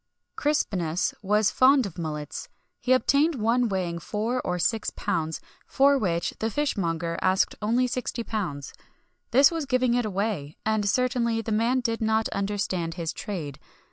Crispinus 0.35 1.13
was 1.21 1.51
fond 1.51 1.85
of 1.85 1.99
mullets. 1.99 2.49
He 2.79 2.91
obtained 2.91 3.35
one 3.35 3.69
weighing 3.69 3.99
four 3.99 4.41
or 4.41 4.57
six 4.57 4.89
pounds, 4.89 5.39
for 5.67 5.95
which 5.95 6.33
the 6.39 6.49
fishmonger 6.49 7.19
asked 7.21 7.53
only 7.61 7.87
£60.[XXI 7.87 8.27
49] 8.27 8.61
This 9.29 9.51
was 9.51 9.67
giving 9.67 9.93
it 9.93 10.03
away; 10.03 10.57
and 10.65 10.89
certainly 10.89 11.43
the 11.43 11.51
man 11.51 11.81
did 11.81 12.01
not 12.01 12.27
understand 12.29 12.95
his 12.95 13.13
trade. 13.13 13.59